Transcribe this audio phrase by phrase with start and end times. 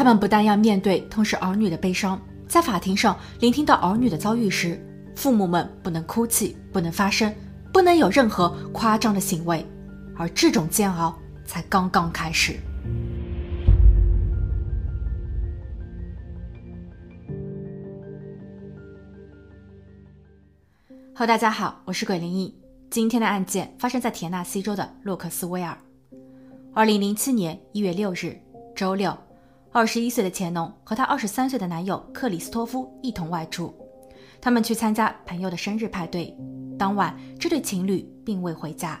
[0.00, 2.18] 他们不但要面对痛失儿女的悲伤，
[2.48, 4.82] 在法庭上聆听到儿女的遭遇时，
[5.14, 7.30] 父母们不能哭泣，不能发声，
[7.70, 9.62] 不能有任何夸张的行为，
[10.16, 12.58] 而这种煎熬才刚刚开始。
[21.14, 22.58] 哈喽，大家好，我是鬼灵异。
[22.88, 25.76] 今天的案件发生在田纳西州的洛克斯威尔。
[26.72, 28.40] 二零零七年一月六日，
[28.74, 29.14] 周六，
[29.72, 33.72] 二十一岁的钱农和他二十三岁的男友克里斯托夫一同外出，
[34.40, 36.36] 他们去参加朋友的生日派对。
[36.76, 39.00] 当晚，这对情侣并未回家。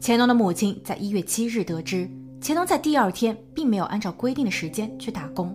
[0.00, 2.08] 乾隆的母亲在一月七日得知，
[2.40, 5.52] 乾隆在第二天并没有按照规定的时间去打工，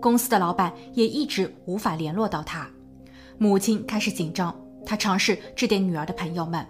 [0.00, 2.66] 公司的老板也一直无法联络到他。
[3.36, 4.54] 母亲开始紧张。
[4.86, 6.64] 她尝试致电女儿的朋友们，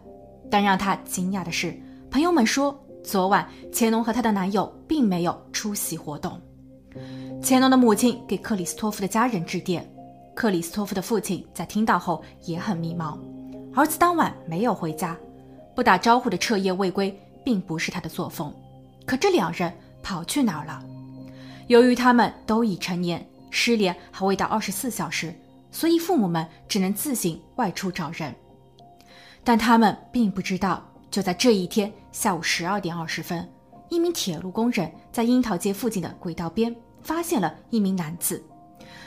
[0.51, 1.79] 但让他惊讶的是，
[2.11, 6.41] 朋友们说昨晚乾隆和她的男友并没有出席活动。
[7.43, 9.89] 乾隆的母亲给克里斯托夫的家人致电，
[10.35, 13.19] 克里斯托夫的父亲在听到后也很迷茫。
[13.75, 15.17] 儿子当晚没有回家，
[15.75, 18.53] 不打招呼的彻夜未归并不是他的作风。
[19.05, 19.73] 可这两人
[20.03, 20.83] 跑去哪儿了？
[21.67, 25.35] 由于他们都已成年，失联还未到二十四小时。
[25.73, 28.35] 所以父母们只能自行外出找人，
[29.45, 33.47] 但他们并不知道，就在这一天下午十二点二十分，
[33.91, 36.75] 一名铁路工人在樱桃街附近的轨道边
[37.07, 38.43] 发现了一名男子，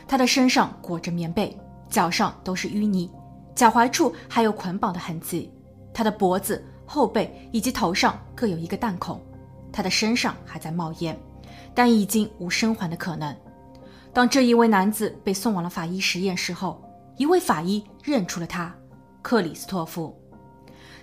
[0.07, 1.55] 他的身上裹着棉被，
[1.89, 3.11] 脚上都是淤泥，
[3.53, 5.51] 脚踝处还有捆绑的痕迹，
[5.93, 9.21] 他的脖子、后背以及头上各有一个弹孔，
[9.69, 11.19] 他的身上还在冒烟，
[11.75, 13.35] 但已经无生还的可能。
[14.13, 16.81] 当这一位男子被送往了法医实验室后，
[17.17, 18.73] 一位法医认出了他，
[19.21, 20.17] 克里斯托夫。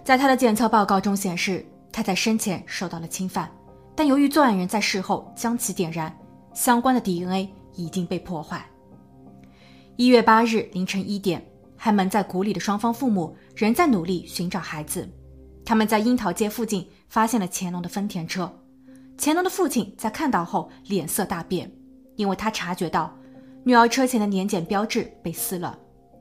[0.03, 3.51] 在他的检测报告中显示，他在生前受到了侵犯，
[3.95, 6.17] 但由于作案人在事后将其点燃，
[6.57, 8.67] 相关的 DNA 已经被破坏。
[9.97, 15.07] 一月八日凌晨一点，还蒙在鼓里的双方父母仍在努力寻找孩子。
[15.67, 18.51] 他们在樱桃街附近发现了乾隆的丰田车，
[19.19, 21.71] 乾隆的父亲在看到后脸色大变。
[22.17, 23.15] 因为他察觉到，
[23.63, 25.79] 女儿车前的年检标志被撕了，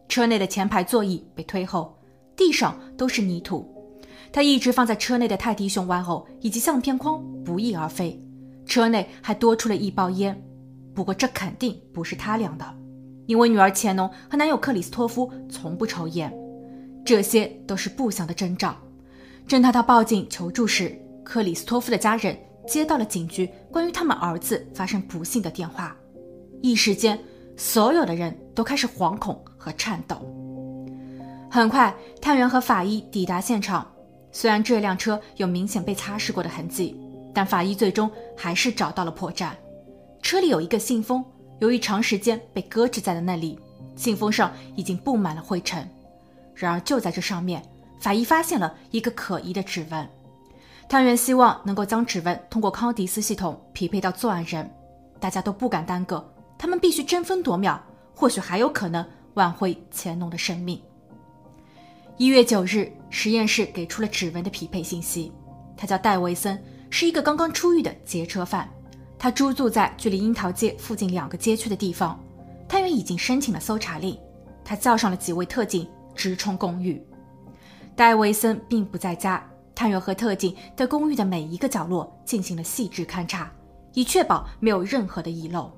[0.09, 1.97] 车内的前排座椅被推后，
[2.35, 3.74] 地上都是泥土。
[4.34, 8.22] 他一直放在车内的泰迪熊玩偶以及相片框不翼而飞，
[8.65, 10.39] 车内还多出了一包烟。
[10.93, 12.65] 不过这肯定不是他俩的，
[13.25, 16.33] 因为女儿钱农和男友克里斯托夫从不抽烟。
[17.05, 18.75] 这些都是不祥的征兆。
[19.47, 22.37] 正当他报警求助时，克里斯托夫的家人。
[22.67, 25.95] 接到了警局关于他们儿子发生不幸的电话，
[26.63, 27.15] 一时间，
[27.55, 30.17] 所有的人都开始惶恐和颤抖。
[31.47, 33.87] 很快，探员和法医抵达现场。
[34.31, 36.99] 虽然这辆车有明显被擦拭过的痕迹，
[37.35, 39.51] 但法医最终还是找到了破绽。
[40.22, 41.23] 车里有一个信封，
[41.59, 43.59] 由于长时间被搁置在了那里，
[43.97, 45.88] 信封上已经布满了灰尘。
[46.56, 47.62] 然而，就在这上面，
[48.00, 50.09] 法医发现了一个可疑的指纹。
[50.88, 54.72] 探员希望能够将指纹通过康迪斯系统匹配到作案人，
[55.19, 56.25] 大家都不敢耽搁，
[56.57, 57.78] 他们必须争分夺秒，
[58.16, 60.81] 或许还有可能挽回乾隆的生命。
[62.18, 65.34] 一月九日，实验室给出了指纹的匹配信息，
[65.75, 66.57] 他叫戴维森，
[66.97, 68.69] 是一个刚刚出狱的劫车犯，
[69.19, 72.17] 他租住在距离樱桃街附近两个街区的地方。
[72.69, 74.17] 探员已经申请了搜查令，
[74.63, 75.85] 他叫上了几位特警
[76.16, 77.06] 直冲公寓，
[77.97, 79.45] 戴维森并不在家。
[79.75, 83.51] 探员和特警在公寓的每一个角落进行了细致勘察，
[83.94, 85.69] 以确保没有任何的遗漏。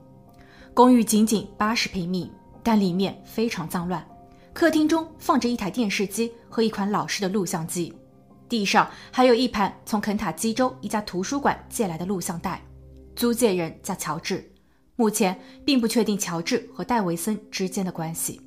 [0.71, 4.07] 公寓仅仅八十平米，但里面非常脏乱。
[4.53, 7.91] 客厅中放着一台电视机和一款老式的录像机，
[8.49, 12.61] 地上还有一盘从肯塔基州一家图书馆借来的录像带。
[13.15, 14.51] 租借人叫乔治，
[14.95, 18.41] 目前并不确定乔治和戴维森之间的关系。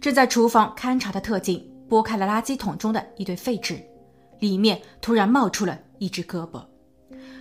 [0.00, 3.80] 正在厨房勘察的特警拨开了垃圾桶中的一堆废纸。
[4.40, 6.64] 里面突然冒出了一只胳膊。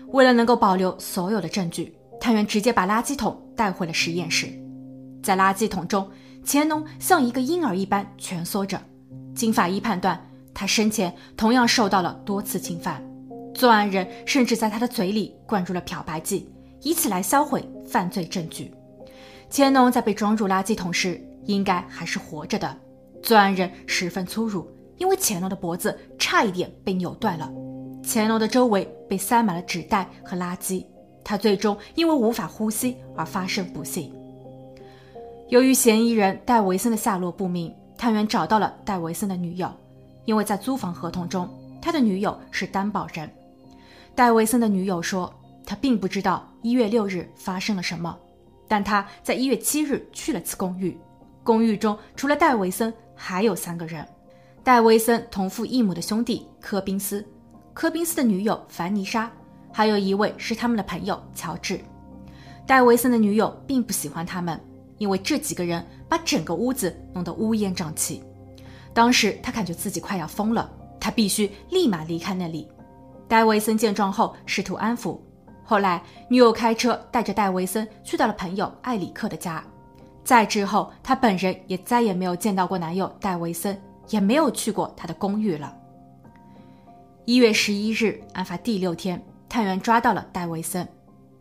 [0.08, 4.48] 为了能够保留所有的证据，探员直接把垃圾桶带回了实验室。
[5.22, 6.10] 在垃圾桶中，
[6.44, 8.82] 乾隆像一个婴儿一般蜷缩着。
[9.36, 10.20] 经法医判断，
[10.60, 13.00] 他生前同样受到了多次侵犯。
[13.54, 16.50] 作案人甚至在他的嘴里灌入了漂白剂，
[16.82, 18.74] 以此来销毁犯罪证据。
[19.52, 22.76] 钱农在被装入垃圾桶时，应该还是活着的。
[23.22, 24.68] 作案人十分粗鲁。
[24.98, 27.48] 因为乾隆的脖子差一点被扭断了，
[28.04, 30.84] 乾隆的周围被塞满了纸袋和垃圾，
[31.24, 34.12] 他最终因为无法呼吸而发生不幸。
[35.50, 39.72] 由于嫌疑人戴维森的下落不明，探员找到了戴维森的女友，
[40.28, 41.50] 因为在租房合同中，
[41.82, 43.30] 他的女友是担保人。
[44.14, 45.34] 戴维森的女友说，
[45.66, 48.16] 他并不知道一月六日发生了什么，
[48.68, 50.98] 但他在一月七日去了次公寓，
[51.44, 54.06] 公寓中除了戴维森，还有三个人：
[54.66, 57.26] 戴维森同父异母的兄弟科宾斯，
[57.74, 59.32] 科宾斯的女友凡妮莎，
[59.72, 61.80] 还有一位是他们的朋友乔治。
[62.66, 64.60] 戴维森的女友并不喜欢他们，
[64.98, 68.22] 因为这几个人把整个屋子弄得乌烟瘴气。
[68.98, 70.68] 当时他感觉自己快要疯了，
[71.00, 72.68] 他必须立马离开那里。
[73.28, 75.20] 戴维森见状后试图安抚。
[75.64, 79.64] 后来，女友开车带着戴维森去到了朋友艾里克的家。
[80.24, 83.80] 再之后，他本人也再也没有见到过男友戴维森，
[84.10, 85.78] 也没有去过他的公寓了。
[87.26, 90.88] 一月十一日，案发第六天，探员抓到了戴维森。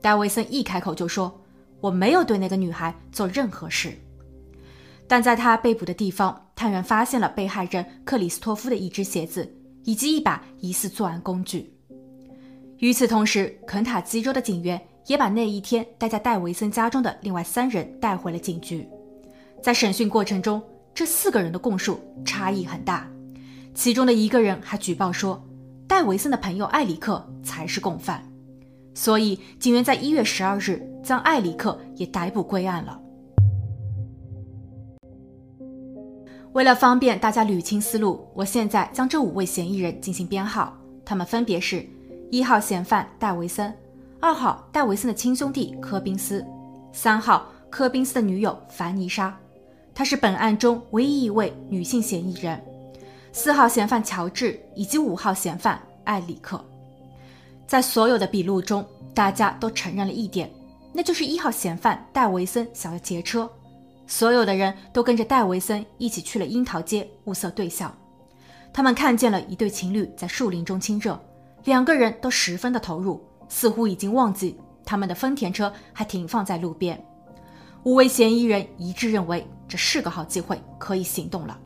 [0.03, 1.35] 戴维森一开口就说
[1.81, 3.99] ：“我没有对那个女孩做任何事。”
[5.09, 9.49] 但在他被捕的地方，探员发现了被害人克里斯托夫的一只鞋子
[9.85, 11.71] 以及一把疑似作案工具。
[12.79, 18.89] 与此同时，肯塔基州的警员也把那一天待在戴维森家中的另外三人带回了警局。
[19.63, 20.63] 在审讯过程中，
[20.95, 23.07] 这四个人的供述差异很大，
[23.75, 25.43] 其中的一个人还举报说，
[25.87, 28.23] 戴维森的朋友艾里克才是共犯。
[28.95, 32.99] 所以，警员在一月十二日将艾里克也逮捕归案了。
[36.57, 40.75] 为了方便大家捋清思路，我现在将这五位嫌疑人进行编号，
[41.05, 41.87] 他们分别是。
[42.31, 43.71] 一号嫌犯戴维森，
[44.21, 46.43] 二号戴维森的亲兄弟科宾斯，
[46.95, 49.39] 三号科宾斯的女友凡妮莎，
[49.95, 52.59] 她是本案中唯一一位女性嫌疑人。
[53.33, 56.59] 四号嫌犯乔治以及五号嫌犯艾里克，
[57.67, 58.83] 在所有的笔录中，
[59.13, 60.51] 大家都承认了一点，
[60.95, 63.47] 那就是一号嫌犯戴维森想要劫车。
[64.07, 67.97] 所有的人都跟着戴维森一起去了樱桃街物色对象，
[68.73, 71.21] 他们看见了一对情侣在树林中亲热。
[71.65, 77.05] 两个人都十分的投入，似乎已经忘记他们的丰田车还停放在路边。
[77.83, 81.59] 五位嫌疑人一致认为这是个好机会，可以行动了。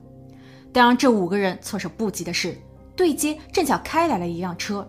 [0.73, 2.57] 但让这五个人措手不及的是，
[2.97, 4.89] 对街正巧开来了一辆车，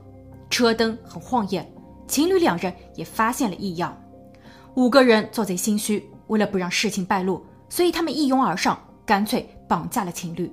[0.50, 1.70] 车灯很晃眼，
[2.08, 3.98] 情侣两人也发现了异样。
[4.76, 10.50] 五个人做贼心虚，为了不让事情败露，所以他们一拥而上，干脆绑架了情侣，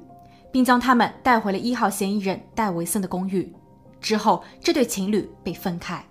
[0.51, 3.51] 并将他们带回了一号嫌疑人戴维森的公寓。
[4.01, 6.05] 之后，这对情侣被分开。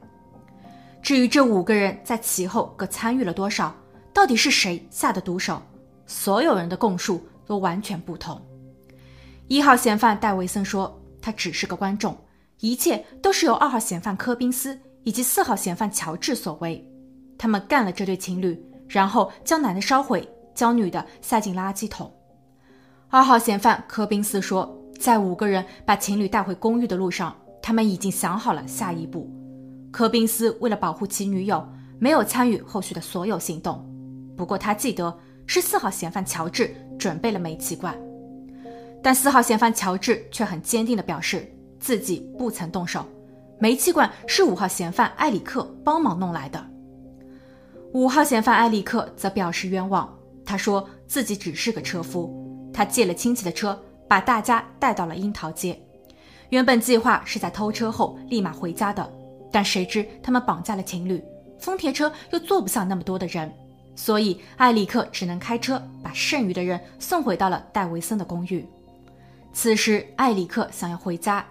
[1.01, 3.75] 至于这五个人在其后各参与了多少，
[4.13, 5.61] 到底是谁下的毒手，
[6.05, 8.41] 所有人的供述都完全不同。
[9.49, 12.17] 一号嫌犯戴维森说，他只是个观众，
[12.61, 16.81] 一切都是由二号嫌犯科宾斯以及四号嫌犯乔治所为。
[17.37, 18.57] 他们干了这对情侣，
[18.87, 22.11] 然后将男的烧毁，将女的塞进垃圾桶。
[23.09, 27.35] 二号嫌犯科宾斯说，在五个人把情侣带回公寓的路上。
[27.59, 29.29] 他们已经想好了下一步。
[29.91, 31.67] 科宾斯为了保护其女友，
[31.99, 33.85] 没有参与后续的所有行动。
[34.37, 35.13] 不过他记得
[35.45, 37.93] 是四号嫌犯乔治准备了煤气罐，
[39.03, 41.45] 但四号嫌犯乔治却很坚定地表示
[41.77, 43.05] 自己不曾动手，
[43.59, 46.65] 煤气罐是五号嫌犯埃里克帮忙弄来的。
[47.93, 50.13] 五号嫌犯埃里克则表示冤枉，
[50.45, 55.79] 他说自己只是个车夫，他借了亲戚的车把大家带到了樱桃街。
[56.49, 59.09] 原本计划是在偷车后立马回家的，
[59.51, 61.23] 但谁知他们绑架了情侣，
[61.59, 63.51] 丰田车又坐不下那么多的人，
[63.95, 68.65] 所以埃里克只能开车把剩余的人送回到了戴维森的公寓。
[69.53, 71.43] 此时埃里克想要回家，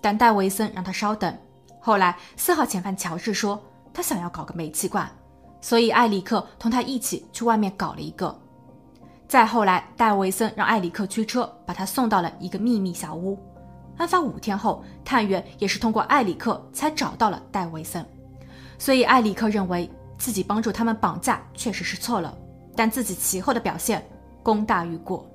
[0.00, 1.36] 但戴维森让他稍等。
[1.78, 5.08] 后来四号嫌犯乔治说他想要搞个煤气罐，
[5.62, 8.38] 所以艾里克同他一起去外面搞了一个。
[9.26, 13.38] 再后来，戴维森让艾里克驱车把他送到了一个秘密小屋。
[13.96, 18.04] 案发五天后，探员也是通过艾里克才找到了戴维森，
[18.78, 19.88] 所以艾里克认为
[20.18, 22.36] 自己帮助他们绑架确实是错了，
[22.74, 24.04] 但自己其后的表现
[24.42, 25.26] 功大于过。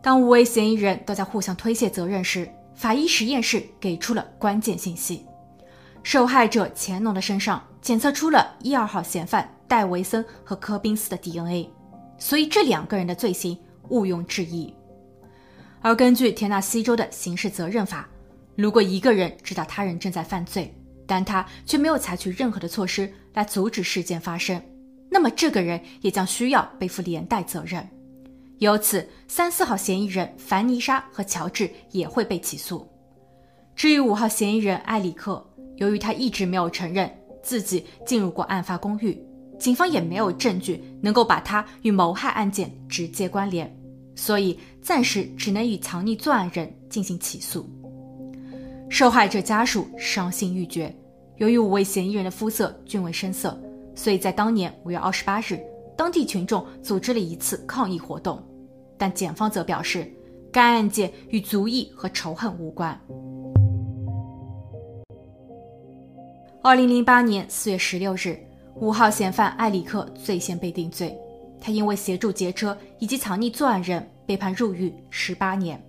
[0.00, 5.26] 当五位嫌疑人都在互相推卸责任时，法医实验室给出了关键信息：
[6.02, 11.70] 受害者钱农的身上检测出了一二号嫌犯戴维森和科宾斯的 DNA，
[12.18, 13.56] 所以这两个人的罪行
[13.88, 14.72] 毋庸置疑。
[15.80, 18.08] 而根据田纳西州的刑事责任法，
[18.56, 20.74] 如果一个人知道他人正在犯罪，
[21.06, 24.60] 但他却没有采取任何的措施来阻止事件发生，
[25.08, 27.88] 那么这个人也将需要背负连带责任。
[28.58, 32.86] 由此，三四号嫌疑人凡妮莎和乔治也会被起诉。
[33.76, 37.08] 至于五号嫌疑人埃里克，由于他一直没有承认
[37.48, 39.18] 自己进入过案发公寓，
[39.58, 43.74] 警方也没有证据能够把他与谋害案件直接关联。
[44.14, 47.66] 所以暂时只能与藏匿作案人进行起诉。
[48.90, 50.94] 受害者家属伤心欲绝。
[51.38, 53.58] 由于五位嫌疑人的肤色均为深色，
[53.94, 55.58] 所以在当年五月二十八日，
[55.96, 58.46] 当地群众组织了一次抗议活动，
[58.98, 60.06] 但检方则表示，
[60.52, 63.00] 该案件与族裔和仇恨无关。
[66.60, 68.36] 二零零八年四月十六日，
[68.74, 71.16] 五号嫌犯艾里克最先被定罪，
[71.60, 75.80] 他因为协助劫车以及藏匿作案人被判入狱十八年。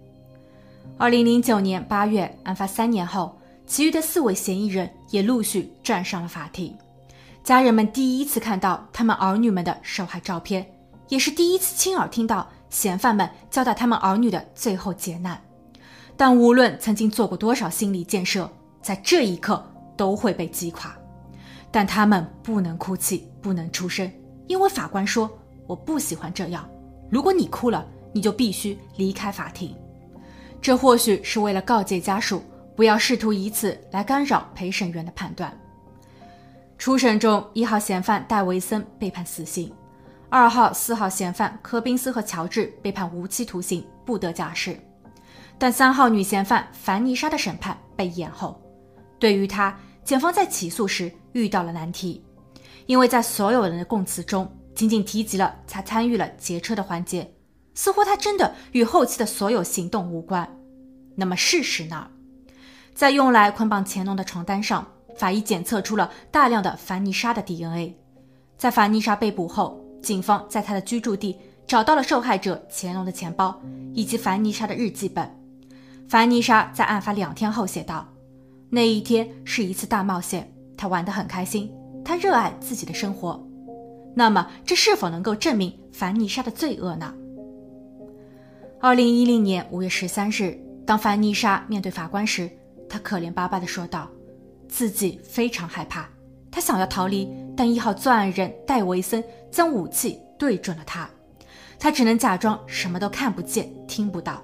[0.95, 3.35] 二零零九年八月，案发三年后，
[3.65, 6.73] 其余的四位嫌疑人也陆续站上了法庭。
[7.43, 10.63] 家人们第一次看到他们儿女们的受害照片，
[11.07, 15.41] 也是第一次亲耳听到嫌犯们交代他们儿女的最后劫难。
[16.15, 18.47] 但无论曾经做过多少心理建设，
[18.83, 19.65] 在这一刻
[19.99, 20.95] 都会被击垮。
[21.69, 24.09] 但他们不能哭泣，不能出声，
[24.47, 25.29] 因为法官说
[25.67, 26.67] ：“我不喜欢这样。
[27.11, 29.75] 如果你哭了，你就必须离开法庭。”
[30.61, 32.41] 这或许是为了告诫家属，
[32.77, 35.55] 不要试图以此来干扰陪审员的判断。
[36.77, 39.69] 初审中，一号嫌犯戴维森被判死刑，
[40.29, 44.79] 二号、四号嫌犯科宾斯和乔治被判无期徒刑，不得假释。
[45.57, 48.59] 但三号女嫌犯凡妮莎的审判被延后。
[49.19, 52.23] 对于她，检方在起诉时遇到了难题，
[52.85, 57.31] 因为在所有人的供词中，仅仅提及了他参与了劫车的环节。
[57.75, 60.49] 似乎他真的与后期的所有行动无关。
[61.15, 62.09] 那么事实呢？
[62.93, 67.95] 在用来捆绑乾隆的床单上，法医检测出了大量的凡妮莎的 DNA。
[68.57, 73.57] 在凡妮莎被捕后，警方在她的居住地找到了受害者乾隆的钱包
[73.93, 75.33] 以及凡妮莎的日记本。
[76.09, 78.05] 凡妮莎在案发两天后写道
[78.69, 81.71] ：“那一天是一次大冒险，他玩得很开心，
[82.05, 83.43] 他热爱自己的生活。”
[84.15, 87.13] 那么，这是否能够证明凡妮莎的罪恶呢？
[88.81, 92.49] 二零一零年五月十三日，当凡妮莎面对法官时，
[92.89, 94.09] 她可怜巴巴地说道
[94.67, 96.09] ：“自己非常害怕，
[96.51, 101.09] 她想要逃离，但一号作案人戴维森将武器对准了她，
[101.77, 104.41] 她只能假装什么都看不见、听不到。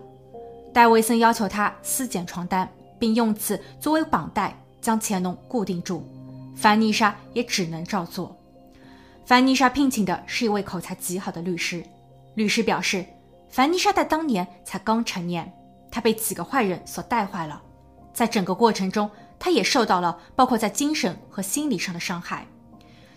[0.73, 2.69] 戴维森要求她撕剪床单，
[3.05, 6.03] 并用此作为绑带将乾隆固定住，
[6.55, 8.35] 凡妮莎也只能照做。
[9.27, 11.83] 凡妮莎聘请的是一位口才极好的律师，
[12.33, 13.05] 律师表示。”
[13.47, 15.53] 凡妮莎在当年才刚成年，
[15.91, 17.61] 她被几个坏人所带坏了。
[18.11, 19.07] 在整个过程中，
[19.37, 22.47] 她也受到了包括在精神和心理上的伤害。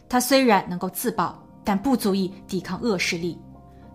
[0.07, 3.41] 她虽然能够自保，但不足以抵抗恶势力。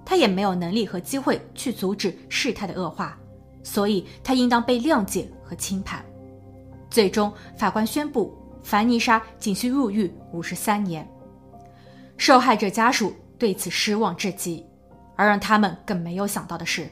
[0.03, 3.15] 她也没有能力和机会去阻止事态的恶化，
[3.63, 6.03] 所以她应当被谅解和轻判。
[6.89, 11.07] 最终，法官宣布，凡妮莎仅需入狱五十三年。
[12.17, 14.65] 受害者家属对此失望至极。
[15.15, 16.89] 而让他们更没有想到的是，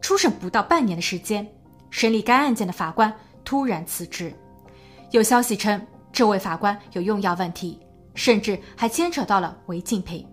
[0.00, 1.46] 初审不到半年的时间，
[1.90, 3.12] 审理该案件的法官
[3.44, 4.32] 突然辞职。
[5.10, 7.78] 有消息称，这位法官有用药问题，
[8.14, 10.26] 甚至还牵扯到了违禁品。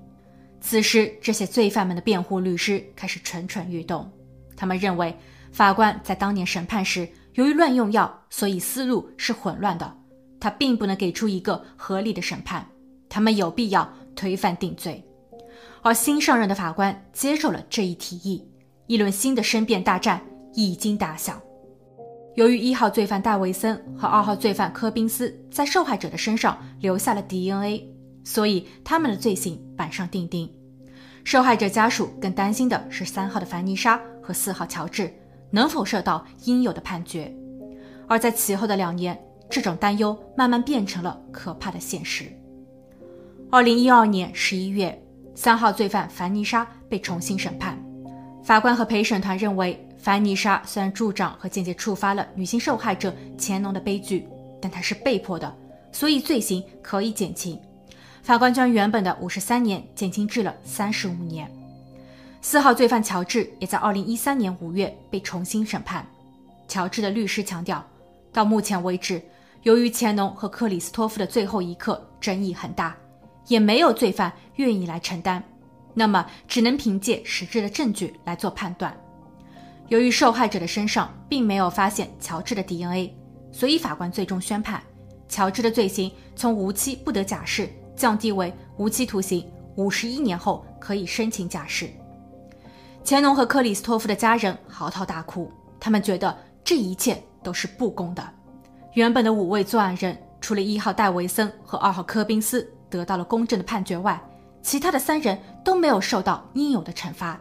[0.62, 4.10] 此时，这些罪犯们的辩护律师开始蠢蠢欲动。
[4.56, 5.14] 他们认为，
[5.52, 7.06] 法官在当年审判时
[7.36, 9.94] 由于乱用药，所以思路是混乱的，
[10.40, 12.66] 他并不能给出一个合理的审判。
[13.10, 15.04] 他们有必要推翻定罪。
[15.82, 18.44] 而新上任的法官接受了这一提议，
[18.88, 20.22] 一轮新的申辩大战
[20.54, 21.40] 已经打响。
[22.36, 27.86] 由于一号罪犯戴维森和二号罪犯科宾斯在受害者的身上留下了 DNA，
[28.24, 30.50] 所以他们的罪行板上钉钉。
[31.26, 35.14] 受害者家属更担心的是三号的凡妮莎和四号乔治
[35.50, 37.34] 能否受到应有的判决。
[38.08, 42.26] 而在其后的两年，这种担忧慢慢变成了可怕的现实。
[43.50, 45.02] 二零一二年十一月。
[45.38, 47.78] 三号罪犯凡妮莎被重新审判，
[48.42, 54.26] 法官和陪审团认为，凡妮莎虽然助长和间接触发了女性受害者钱农的悲剧，
[54.62, 55.54] 但她是被迫的，
[55.92, 57.60] 所以罪行可以减轻。
[58.24, 61.52] 法官将原本的五十三年减轻至了三十五年。
[62.48, 66.06] 四号罪犯乔治也在二零一三年五月被重新审判。
[66.68, 67.84] 乔治的律师强调，
[68.32, 69.20] 到目前为止，
[69.64, 72.96] 由于钱农和克里斯托夫的最后一刻争议很大。
[73.48, 75.44] 也没有罪犯愿意来承担，
[75.96, 78.96] 那么只能凭借实质的证据来做判断。
[79.88, 83.12] 由于受害者的身上并没有发现乔治的 DNA，
[83.52, 84.84] 所以法官最终宣判
[85.28, 91.90] 乔治的罪行从无期不得假释降低为无期徒刑，五十一年后可以申请假释。
[93.08, 98.28] 乾隆和克里斯托夫的家人嚎啕大哭，他们觉得这一切都是不公的。
[98.94, 102.68] 原本的五位作案人，除了一号戴维森和二号科宾斯。
[102.88, 104.22] 得到了公正的判决外，
[104.62, 107.38] 其他的三人都没有受到应有的惩罚。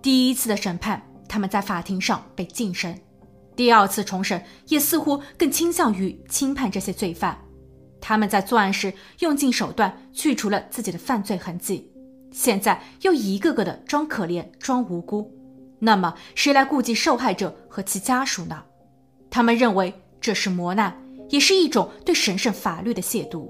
[0.00, 2.94] 第一次的审判，他们在法庭上被晋升；
[3.56, 7.36] 第二次重审，也似乎更倾向于轻判这些罪犯。
[8.00, 11.90] 他们在作案时用尽手段去除了自己的犯罪痕迹，
[12.32, 15.30] 现在又一个个的装可怜、装无辜，
[15.78, 18.62] 那么谁来顾及受害者和其家属呢？
[19.30, 20.96] 他们认为这是磨难，
[21.28, 23.48] 也是一种对神圣法律的亵渎。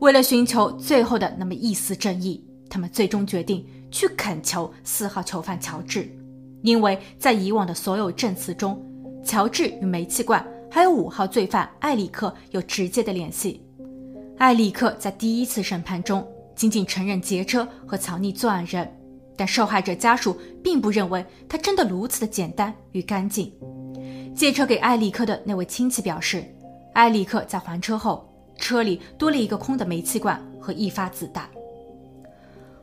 [0.00, 6.10] 为了寻求最后的那么一丝正义，他们最终决定去恳求四号囚犯乔治，
[6.62, 8.84] 因为在以往的所有证词中，
[9.24, 13.64] 乔治与煤气罐还有五号罪犯艾里克有直接的联系。
[14.38, 16.26] 艾里克在第一次审判中。
[16.62, 18.88] 仅仅承认劫车和藏匿作案人，
[19.36, 23.52] 但受害者家属并不认为他真的如此的简单与干净。
[24.32, 26.44] 借车给埃里克的那位亲戚表示，
[26.92, 31.50] 埃里克在还车后，车里多了一个空的煤气罐和一发子弹。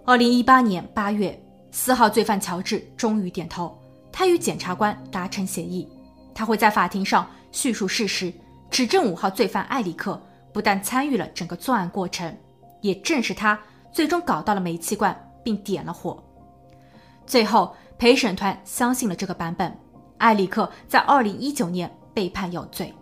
[0.03, 3.81] 二零一八年八月，四号罪犯乔治终于点头，
[4.11, 5.87] 他与检察官达成协议，
[6.35, 8.33] 他会在法庭上叙述事实，
[8.69, 10.21] 指证五号罪犯埃里克
[10.51, 12.35] 不但参与了整个作案过程。
[12.81, 13.59] 也正是他
[13.91, 16.21] 最终搞到了煤气罐，并点了火。
[17.25, 19.75] 最后，陪审团相信了这个版本。
[20.17, 22.93] 埃里克在二零一九年被判有罪。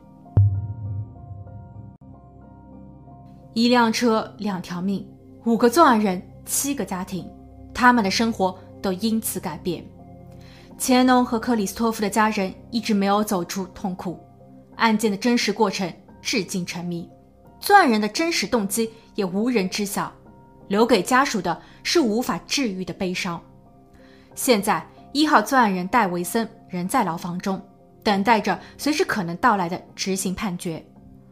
[3.54, 5.08] 一辆车，两条命，
[5.46, 7.28] 五个作案人，七个家庭，
[7.74, 9.84] 他们的生活都因此改变。
[10.78, 14.20] 钱农和克里斯托夫的家人一直没有走出痛苦。
[14.76, 15.92] 案件的真实过程
[16.22, 17.10] 至今沉迷。
[17.60, 20.12] 作案人的真实动机也无人知晓，
[20.68, 23.42] 留给家属的是无法治愈的悲伤。
[24.36, 27.62] 现在，一号作案人戴维森仍在牢房中，
[28.04, 30.86] 等待着随时可能到来的执行判决。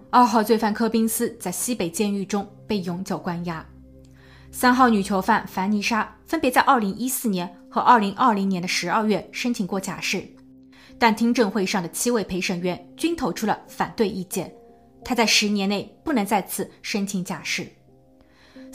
[0.10, 3.66] 二号罪犯科宾斯在西北监狱中被永久关押。
[4.52, 10.26] 三号女囚犯凡妮莎分别在2014年和2020年的12月申请过假释，
[10.98, 14.50] 但听证会上的七位陪审员均投出了反对意见。
[15.04, 17.68] 他在十年内不能再次申请假释。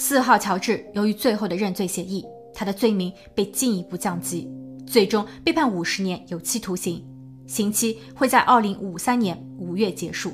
[0.01, 4.51] 四号乔治由于最后的认罪协议，他的罪名被进一步降级，
[4.87, 7.07] 最终被判五十年有期徒刑，
[7.47, 10.33] 刑期会在二零五三年五月结束。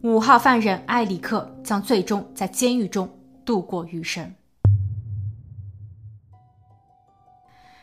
[0.00, 3.06] 五号犯人埃里克将最终在监狱中
[3.44, 4.34] 度过余生。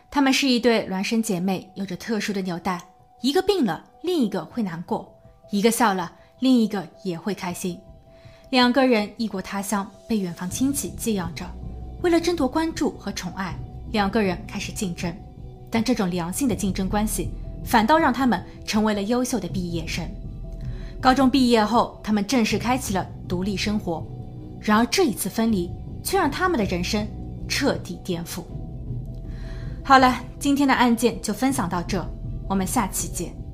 [0.10, 2.82] 她们是一对孪生姐妹，有着特殊的纽带，
[3.22, 5.06] 一个病了，另一个会难过；
[5.52, 6.12] 一个笑了。
[6.40, 7.80] 另一个也会开心，
[8.52, 11.46] 两个人异国他乡，被远房亲戚寄养着。
[12.02, 13.56] 为了争夺关注和宠爱，
[13.92, 15.14] 两个人开始竞争。
[15.72, 17.30] 但这种良性的竞争关系，
[17.66, 20.08] 反倒让他们成为了优秀的毕业生。
[21.02, 24.06] 高中毕业后，他们正式开启了独立生活。
[24.62, 25.70] 然而这一次分离，
[26.04, 27.06] 却让他们的人生
[27.48, 28.44] 彻底颠覆。
[29.84, 32.04] 好了，今天的案件就分享到这，
[32.48, 33.45] 我们下期见。